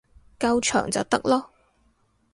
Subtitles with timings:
[0.39, 1.45] 夠長就得囉